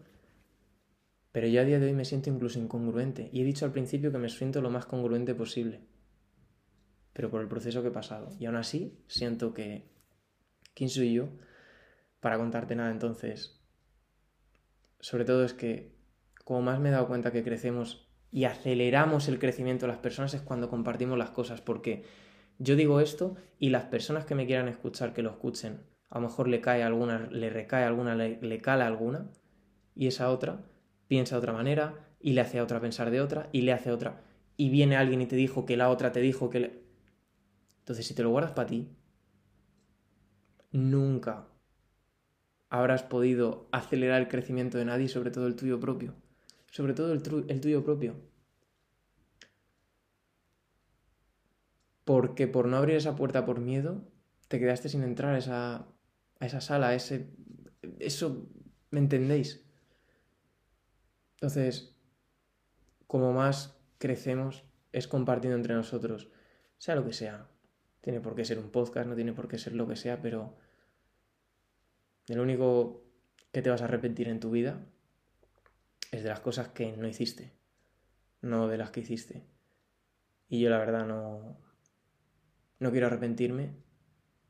Pero 1.30 1.46
yo 1.46 1.60
a 1.60 1.64
día 1.64 1.78
de 1.78 1.86
hoy 1.86 1.92
me 1.92 2.04
siento 2.04 2.30
incluso 2.30 2.58
incongruente. 2.58 3.28
Y 3.32 3.42
he 3.42 3.44
dicho 3.44 3.64
al 3.64 3.72
principio 3.72 4.10
que 4.12 4.18
me 4.18 4.28
siento 4.28 4.60
lo 4.60 4.70
más 4.70 4.86
congruente 4.86 5.34
posible. 5.34 5.80
Pero 7.12 7.30
por 7.30 7.40
el 7.40 7.48
proceso 7.48 7.82
que 7.82 7.88
he 7.88 7.92
pasado. 7.92 8.30
Y 8.38 8.46
aún 8.46 8.56
así 8.56 8.98
siento 9.06 9.54
que... 9.54 9.90
¿Quién 10.74 10.88
soy 10.88 11.12
yo 11.12 11.28
para 12.20 12.38
contarte 12.38 12.74
nada? 12.74 12.90
Entonces, 12.90 13.61
sobre 15.02 15.24
todo 15.24 15.44
es 15.44 15.52
que 15.52 15.92
como 16.44 16.62
más 16.62 16.80
me 16.80 16.88
he 16.88 16.92
dado 16.92 17.08
cuenta 17.08 17.32
que 17.32 17.42
crecemos 17.42 18.08
y 18.30 18.44
aceleramos 18.44 19.28
el 19.28 19.38
crecimiento 19.38 19.84
de 19.84 19.92
las 19.92 20.00
personas 20.00 20.32
es 20.32 20.40
cuando 20.40 20.70
compartimos 20.70 21.18
las 21.18 21.30
cosas. 21.30 21.60
Porque 21.60 22.04
yo 22.58 22.76
digo 22.76 23.00
esto 23.00 23.36
y 23.58 23.70
las 23.70 23.84
personas 23.84 24.24
que 24.24 24.36
me 24.36 24.46
quieran 24.46 24.68
escuchar, 24.68 25.12
que 25.12 25.22
lo 25.22 25.30
escuchen, 25.30 25.80
a 26.08 26.18
lo 26.18 26.28
mejor 26.28 26.48
le 26.48 26.60
cae 26.60 26.84
alguna, 26.84 27.28
le 27.30 27.50
recae 27.50 27.84
alguna, 27.84 28.14
le, 28.14 28.60
cala 28.60 28.86
alguna, 28.86 29.28
y 29.94 30.06
esa 30.06 30.30
otra 30.30 30.64
piensa 31.08 31.34
de 31.34 31.40
otra 31.40 31.52
manera, 31.52 32.08
y 32.20 32.32
le 32.32 32.40
hace 32.40 32.60
a 32.60 32.62
otra 32.62 32.80
pensar 32.80 33.10
de 33.10 33.20
otra, 33.20 33.48
y 33.50 33.62
le 33.62 33.72
hace 33.72 33.90
a 33.90 33.94
otra. 33.94 34.22
Y 34.56 34.70
viene 34.70 34.96
alguien 34.96 35.20
y 35.20 35.26
te 35.26 35.36
dijo 35.36 35.66
que 35.66 35.76
la 35.76 35.90
otra 35.90 36.12
te 36.12 36.20
dijo 36.20 36.48
que 36.48 36.60
le... 36.60 36.82
Entonces, 37.80 38.06
si 38.06 38.14
te 38.14 38.22
lo 38.22 38.30
guardas 38.30 38.52
para 38.52 38.68
ti, 38.68 38.88
nunca 40.70 41.48
habrás 42.72 43.02
podido 43.02 43.68
acelerar 43.70 44.22
el 44.22 44.28
crecimiento 44.28 44.78
de 44.78 44.86
nadie, 44.86 45.06
sobre 45.06 45.30
todo 45.30 45.46
el 45.46 45.56
tuyo 45.56 45.78
propio. 45.78 46.14
Sobre 46.70 46.94
todo 46.94 47.12
el, 47.12 47.60
tuyo 47.60 47.84
propio. 47.84 48.16
porque 52.04 52.48
por 52.48 52.66
no 52.66 52.78
abrir 52.78 52.96
esa 52.96 53.14
puerta 53.14 53.44
por 53.44 53.60
miedo, 53.60 54.02
te 54.48 54.58
quedaste 54.58 54.88
sin 54.88 55.02
entrar 55.04 55.34
a 55.34 55.38
esa, 55.38 55.86
a 56.40 56.46
esa 56.46 56.60
sala, 56.60 56.88
a 56.88 56.94
ese... 56.94 57.30
Eso, 57.98 58.48
¿me 58.90 59.00
entendéis? 59.00 59.64
Entonces, 61.34 61.94
como 63.06 63.32
más 63.32 63.78
crecemos, 63.98 64.64
es 64.92 65.06
compartiendo 65.06 65.56
entre 65.56 65.74
nosotros, 65.74 66.28
sea 66.78 66.96
lo 66.96 67.04
que 67.04 67.12
sea. 67.12 67.48
Tiene 68.00 68.20
por 68.20 68.34
qué 68.34 68.44
ser 68.44 68.58
un 68.58 68.70
podcast, 68.70 69.06
no 69.06 69.14
tiene 69.14 69.32
por 69.32 69.46
qué 69.46 69.58
ser 69.58 69.74
lo 69.74 69.86
que 69.86 69.96
sea, 69.96 70.20
pero 70.20 70.56
lo 72.28 72.42
único 72.42 73.02
que 73.52 73.62
te 73.62 73.70
vas 73.70 73.82
a 73.82 73.84
arrepentir 73.84 74.28
en 74.28 74.40
tu 74.40 74.50
vida 74.50 74.80
es 76.10 76.22
de 76.22 76.28
las 76.28 76.40
cosas 76.40 76.68
que 76.68 76.96
no 76.96 77.08
hiciste, 77.08 77.52
no 78.40 78.68
de 78.68 78.78
las 78.78 78.90
que 78.90 79.00
hiciste. 79.00 79.44
Y 80.48 80.60
yo 80.60 80.70
la 80.70 80.78
verdad 80.78 81.06
no, 81.06 81.56
no 82.78 82.90
quiero 82.90 83.06
arrepentirme 83.06 83.70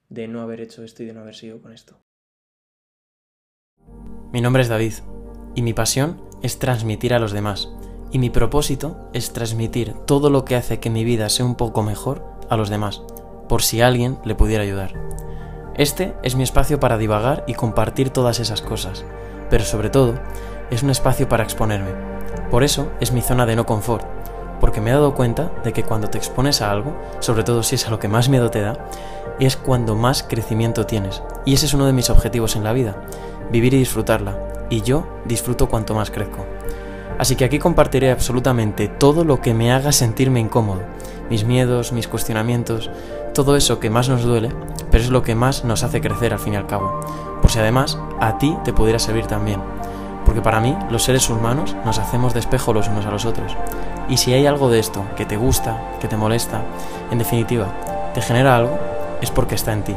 de 0.08 0.28
no 0.28 0.42
haber 0.42 0.60
hecho 0.60 0.82
esto 0.82 1.02
y 1.02 1.06
de 1.06 1.12
no 1.12 1.20
haber 1.20 1.34
sido 1.34 1.62
con 1.62 1.72
esto. 1.72 1.98
Mi 4.32 4.40
nombre 4.40 4.62
es 4.62 4.68
David 4.68 4.94
y 5.54 5.62
mi 5.62 5.74
pasión 5.74 6.22
es 6.42 6.58
transmitir 6.58 7.14
a 7.14 7.18
los 7.18 7.32
demás. 7.32 7.68
Y 8.10 8.18
mi 8.18 8.28
propósito 8.28 9.08
es 9.14 9.32
transmitir 9.32 9.94
todo 10.06 10.28
lo 10.28 10.44
que 10.44 10.56
hace 10.56 10.80
que 10.80 10.90
mi 10.90 11.04
vida 11.04 11.28
sea 11.28 11.46
un 11.46 11.56
poco 11.56 11.82
mejor 11.82 12.24
a 12.50 12.56
los 12.56 12.68
demás, 12.68 13.02
por 13.48 13.62
si 13.62 13.80
alguien 13.80 14.18
le 14.24 14.34
pudiera 14.34 14.64
ayudar. 14.64 15.21
Este 15.74 16.14
es 16.22 16.36
mi 16.36 16.42
espacio 16.42 16.78
para 16.78 16.98
divagar 16.98 17.44
y 17.46 17.54
compartir 17.54 18.10
todas 18.10 18.40
esas 18.40 18.60
cosas, 18.60 19.06
pero 19.48 19.64
sobre 19.64 19.88
todo 19.88 20.14
es 20.70 20.82
un 20.82 20.90
espacio 20.90 21.30
para 21.30 21.44
exponerme. 21.44 21.92
Por 22.50 22.62
eso 22.62 22.92
es 23.00 23.12
mi 23.12 23.22
zona 23.22 23.46
de 23.46 23.56
no 23.56 23.64
confort, 23.64 24.04
porque 24.60 24.82
me 24.82 24.90
he 24.90 24.92
dado 24.92 25.14
cuenta 25.14 25.50
de 25.64 25.72
que 25.72 25.82
cuando 25.82 26.08
te 26.08 26.18
expones 26.18 26.60
a 26.60 26.70
algo, 26.70 26.94
sobre 27.20 27.42
todo 27.42 27.62
si 27.62 27.76
es 27.76 27.86
a 27.86 27.90
lo 27.90 27.98
que 27.98 28.08
más 28.08 28.28
miedo 28.28 28.50
te 28.50 28.60
da, 28.60 28.86
es 29.40 29.56
cuando 29.56 29.96
más 29.96 30.22
crecimiento 30.22 30.84
tienes. 30.84 31.22
Y 31.46 31.54
ese 31.54 31.64
es 31.64 31.72
uno 31.72 31.86
de 31.86 31.94
mis 31.94 32.10
objetivos 32.10 32.54
en 32.54 32.64
la 32.64 32.74
vida, 32.74 32.94
vivir 33.50 33.72
y 33.72 33.78
disfrutarla. 33.78 34.36
Y 34.68 34.82
yo 34.82 35.06
disfruto 35.24 35.70
cuanto 35.70 35.94
más 35.94 36.10
crezco. 36.10 36.44
Así 37.18 37.34
que 37.34 37.46
aquí 37.46 37.58
compartiré 37.58 38.10
absolutamente 38.10 38.88
todo 38.88 39.24
lo 39.24 39.40
que 39.40 39.54
me 39.54 39.72
haga 39.72 39.92
sentirme 39.92 40.40
incómodo, 40.40 40.82
mis 41.32 41.44
miedos, 41.46 41.92
mis 41.92 42.08
cuestionamientos, 42.08 42.90
todo 43.32 43.56
eso 43.56 43.80
que 43.80 43.88
más 43.88 44.10
nos 44.10 44.22
duele, 44.22 44.50
pero 44.90 45.02
es 45.02 45.08
lo 45.08 45.22
que 45.22 45.34
más 45.34 45.64
nos 45.64 45.82
hace 45.82 46.02
crecer 46.02 46.34
al 46.34 46.38
fin 46.38 46.52
y 46.52 46.56
al 46.56 46.66
cabo. 46.66 47.00
Por 47.40 47.50
si 47.50 47.58
además 47.58 47.98
a 48.20 48.36
ti 48.36 48.54
te 48.64 48.74
pudiera 48.74 48.98
servir 48.98 49.24
también. 49.24 49.58
Porque 50.26 50.42
para 50.42 50.60
mí, 50.60 50.76
los 50.90 51.04
seres 51.04 51.30
humanos 51.30 51.74
nos 51.86 51.98
hacemos 51.98 52.34
de 52.34 52.40
espejo 52.40 52.74
los 52.74 52.88
unos 52.88 53.06
a 53.06 53.10
los 53.10 53.24
otros. 53.24 53.56
Y 54.10 54.18
si 54.18 54.34
hay 54.34 54.44
algo 54.44 54.68
de 54.68 54.78
esto 54.78 55.06
que 55.16 55.24
te 55.24 55.38
gusta, 55.38 55.96
que 56.02 56.06
te 56.06 56.18
molesta, 56.18 56.60
en 57.10 57.16
definitiva, 57.16 57.68
te 58.12 58.20
genera 58.20 58.54
algo, 58.54 58.78
es 59.22 59.30
porque 59.30 59.54
está 59.54 59.72
en 59.72 59.84
ti. 59.84 59.96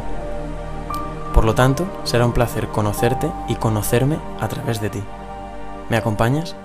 Por 1.33 1.43
lo 1.43 1.53
tanto, 1.53 1.85
será 2.05 2.25
un 2.25 2.31
placer 2.31 2.69
conocerte 2.69 3.29
y 3.49 3.55
conocerme 3.55 4.19
a 4.39 4.47
través 4.47 4.79
de 4.79 4.89
ti. 4.89 5.03
¿Me 5.89 5.97
acompañas? 5.97 6.55